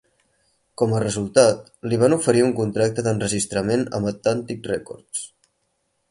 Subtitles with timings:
[0.81, 5.23] Com a resultat, li van oferir un contracte d'enregistrament amb Atlantic Records.